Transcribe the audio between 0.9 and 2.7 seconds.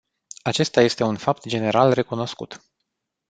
un fapt general recunoscut.